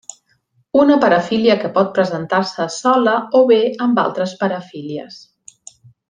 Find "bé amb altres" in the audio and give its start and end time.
3.55-4.33